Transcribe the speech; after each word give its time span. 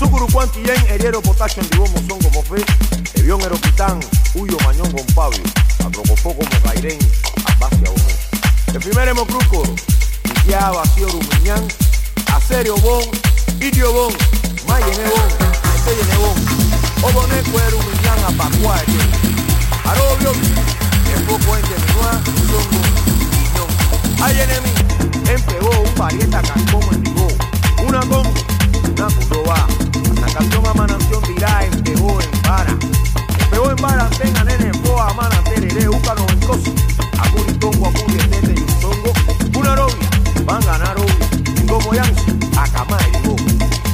Azúcar 0.00 0.32
cuantillén, 0.32 0.86
eriero 0.88 1.20
potasio, 1.20 1.62
antibomo 1.62 1.92
son 2.08 2.18
como 2.22 2.42
fe, 2.42 2.64
evión 3.16 3.38
eroquitán, 3.42 4.00
huyo 4.34 4.56
mañón 4.64 4.90
con 4.92 5.04
pabio, 5.14 5.42
atrocofó 5.84 6.34
como 6.34 6.48
cairén, 6.64 6.98
abacia 7.44 7.90
uno. 7.90 8.04
El 8.72 8.80
primer 8.80 9.08
hemocruco, 9.08 9.62
ya 10.48 10.70
vacío 10.70 11.06
rumiñán, 11.06 11.68
acerio 12.34 12.76
bon, 12.76 13.04
itio 13.60 13.92
bon, 13.92 14.14
mayene 14.66 15.04
bon, 15.04 15.28
esteyene 15.76 16.16
bon, 16.16 17.10
obone 17.10 17.42
cuero 17.52 17.76
rumiñán, 17.82 18.24
apacuaye, 18.24 19.00
arobio, 19.84 20.32
el 21.14 21.22
poco 21.24 21.56
en 21.58 21.64
minua, 21.68 22.22
songo, 22.48 22.80
piñón. 23.36 24.22
Hay 24.22 24.40
enemigo, 24.40 25.30
empegó 25.30 25.80
un 25.82 25.94
parieta 25.94 26.40
cancón 26.40 26.84
en 26.90 27.02
vivo, 27.02 27.28
una 27.86 28.00
con, 28.06 28.32
una 28.96 29.08
curoba, 29.08 29.66
la 30.20 30.32
canción 30.32 30.66
a 30.66 30.74
mananción 30.74 31.22
dirá, 31.24 31.64
empegó 31.64 32.18
en 32.20 32.42
vara, 32.42 32.76
empegó 33.38 33.70
en 33.70 33.76
vara, 33.76 34.08
tenga 34.10 34.44
nene, 34.44 34.72
boa, 34.84 35.12
mana, 35.14 35.42
tereré, 35.44 35.88
úcano, 35.88 36.26
en 36.28 36.40
coso, 36.40 36.72
acuritongo, 37.18 37.88
acuri, 37.88 38.14
etete, 38.14 38.54
y 38.56 38.62
un 38.62 38.80
songo, 38.80 39.12
una 39.58 39.76
novia, 39.76 40.10
van 40.44 40.62
a 40.62 40.66
ganar 40.66 40.96
obvio, 40.98 41.66
como 41.68 41.94
yanzo, 41.94 42.22
a 42.58 42.68
camar 42.68 43.00
y 43.08 43.26
go, 43.26 43.36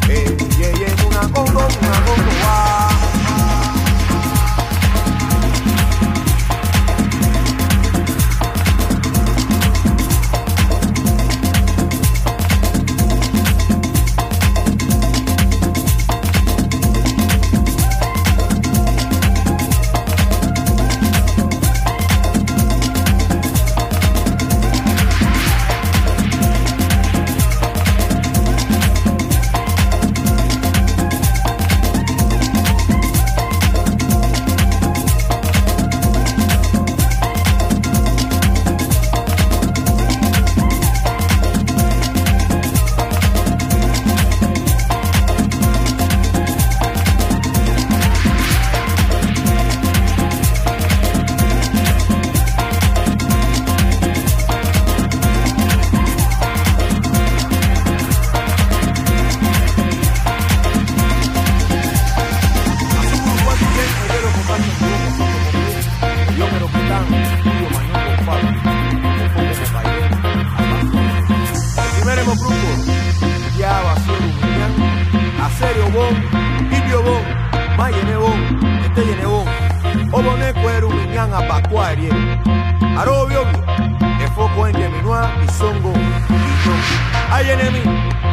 eh, 0.09 0.37
ye, 0.59 0.73
ye, 0.73 1.07
una 1.07 1.21
congo, 1.33 1.67
una 1.81 2.05
congo, 2.05 2.26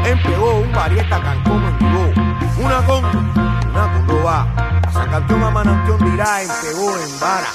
Empegó 0.05 0.59
un 0.59 0.71
varieta 0.71 1.19
cancón 1.21 1.63
en 1.63 1.77
vivo, 1.79 2.12
una 2.59 2.81
con, 2.86 3.03
una 3.05 3.93
con 3.93 4.62
va. 5.05 5.11
San 5.11 5.11
campeón 5.11 5.43
a 5.43 5.49
manantión 5.49 6.11
dirá, 6.11 6.41
empegó 6.41 6.97
en 6.97 7.19
vara. 7.19 7.47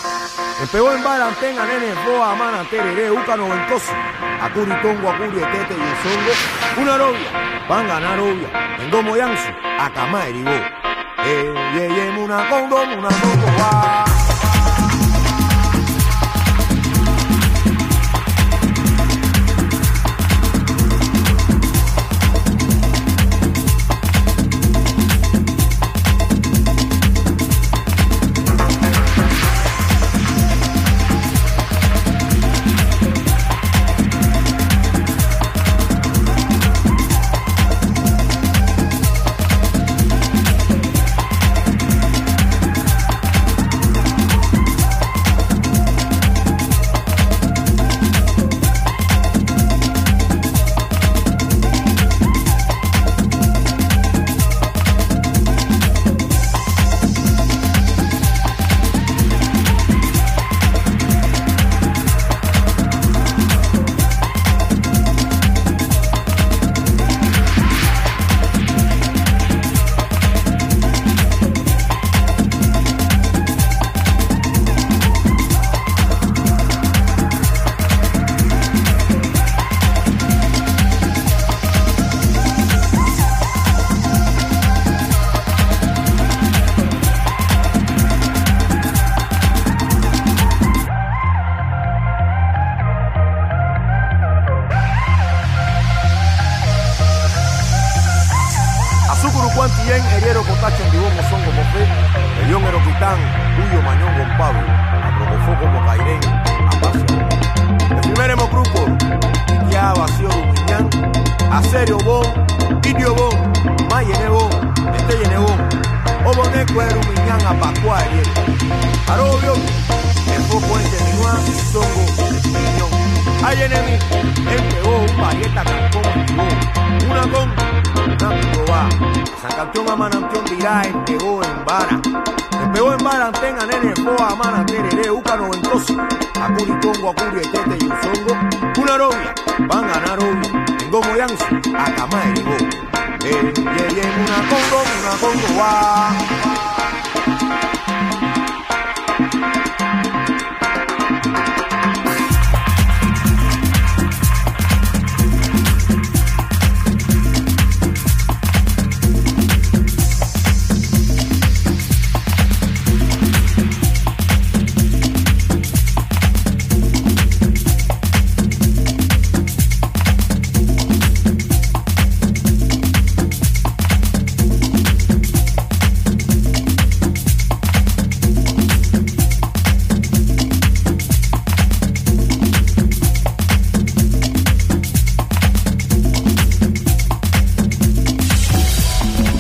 Empegó 0.60 0.92
en 0.92 1.04
vara, 1.04 1.28
antenga, 1.28 1.64
nene, 1.66 1.94
boa, 2.04 2.34
mana, 2.34 2.64
tereré, 2.68 3.10
úcano, 3.10 3.48
ventoso. 3.48 3.92
Acuritongo, 4.42 5.10
acuri, 5.10 5.38
etete 5.38 5.74
y 5.74 5.80
el 5.80 5.96
songo. 6.02 6.82
Una 6.82 6.98
novia, 6.98 7.66
van 7.68 7.86
a 7.86 7.94
ganar 7.94 8.20
obvia. 8.20 8.76
En 8.78 8.90
domo 8.90 9.16
yanzo, 9.16 9.48
a 9.78 9.90
cama 9.90 10.26
erigó. 10.26 10.50
Eh, 10.50 11.54
ye, 11.74 12.18
una 12.18 12.48
con, 12.48 12.64
una 12.64 13.08
con, 13.08 13.40
va. 13.60 14.07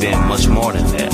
been 0.00 0.28
much 0.28 0.46
more 0.48 0.72
than 0.72 0.86
that. 0.96 1.07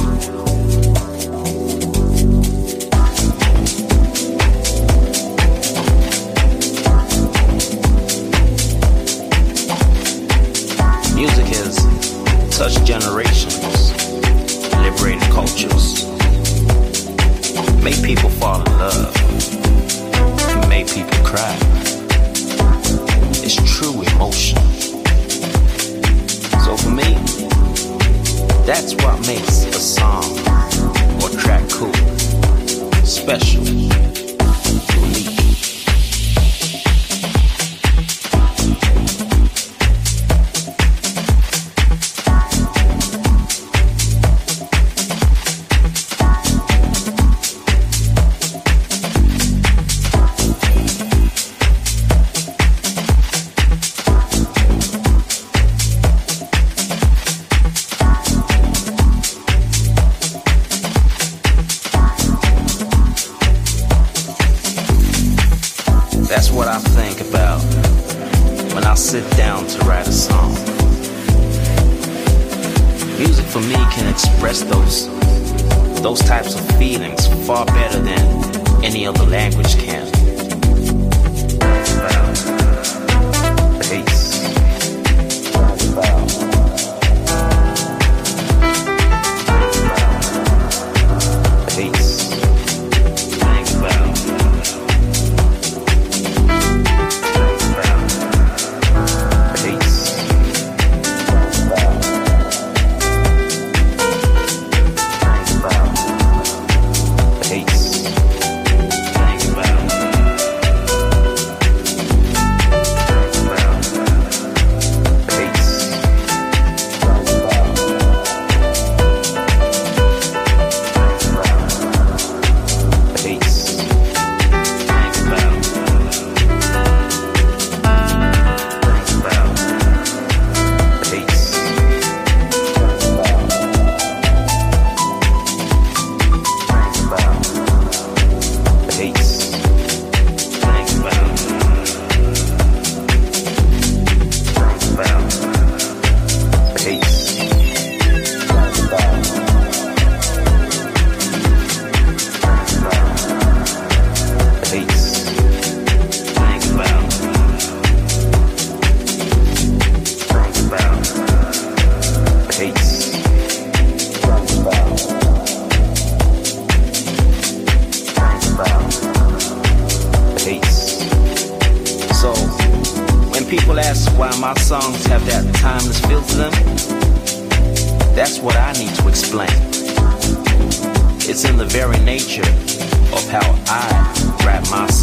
those 76.04 76.20
types 76.20 76.54
of 76.54 76.60
feelings 76.76 77.26
far 77.46 77.64
better 77.64 77.98
than 77.98 78.84
any 78.84 79.06
other 79.06 79.24
language 79.24 79.74
can. 79.78 80.13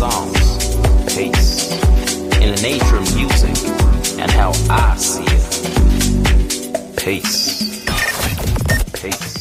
Songs. 0.01 0.75
Pace. 1.13 1.71
In 2.41 2.55
the 2.55 2.59
nature 2.63 2.97
of 2.97 3.15
music 3.15 3.55
and 4.19 4.31
how 4.31 4.51
I 4.67 4.95
see 4.97 5.23
it. 5.27 6.97
Pace. 6.97 7.85
Pace. 8.99 9.40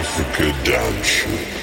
Africa 0.00 0.50
Dance 0.64 1.59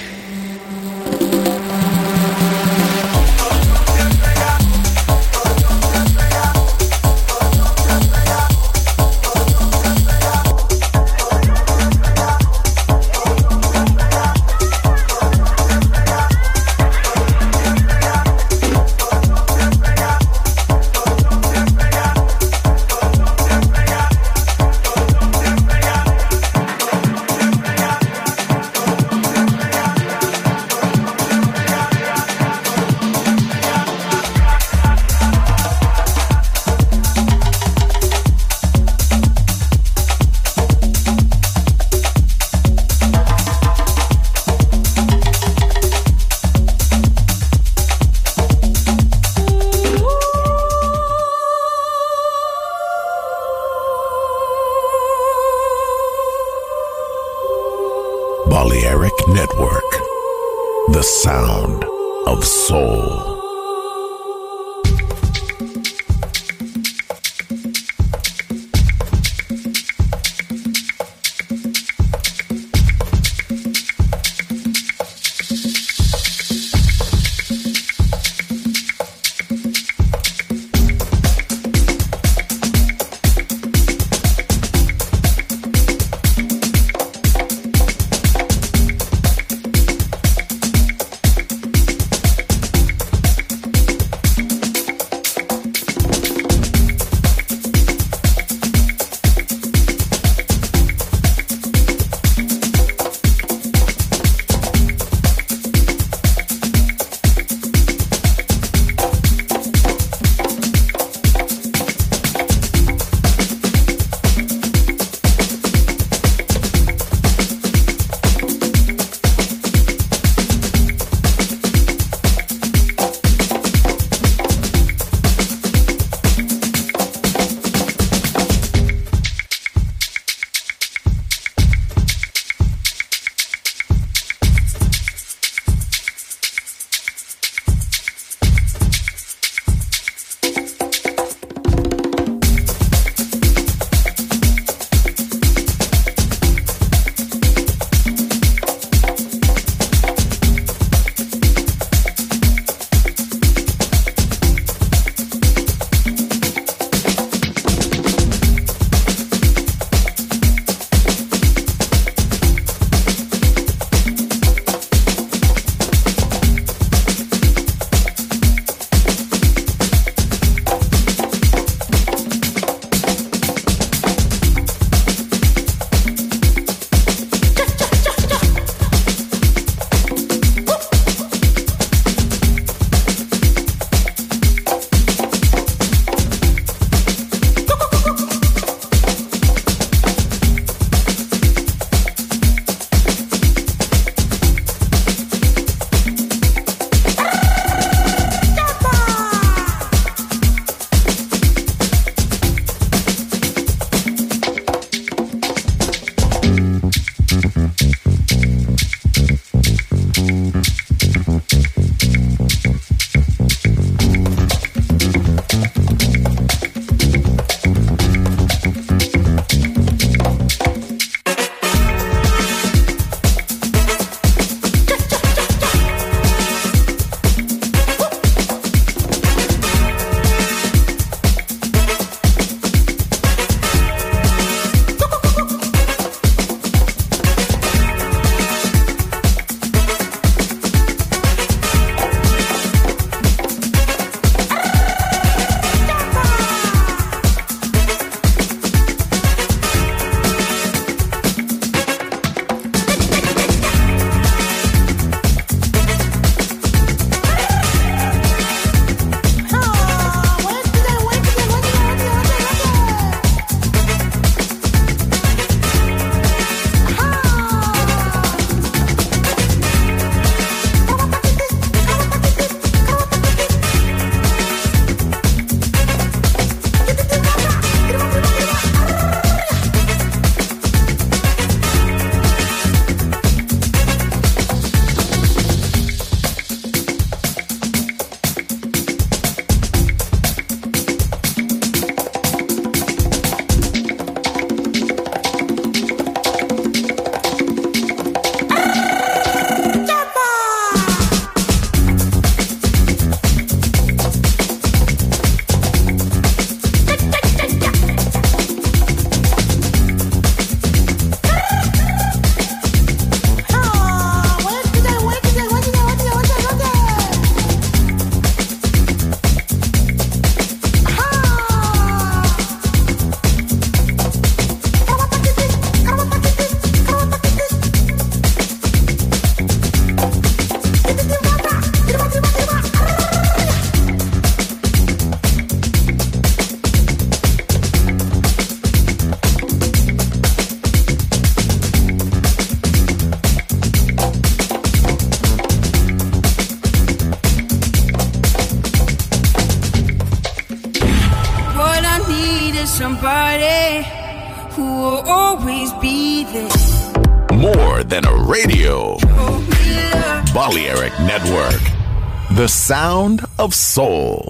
sound 362.68 363.24
of 363.40 363.56
soul. 363.56 364.30